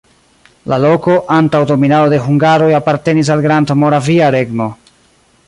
La 0.71 0.77
loko 0.85 1.17
antaŭ 1.35 1.61
dominado 1.73 2.09
de 2.15 2.21
hungaroj 2.23 2.71
apartenis 2.79 3.31
al 3.37 3.45
Grandmoravia 3.47 4.33
Regno. 4.39 4.73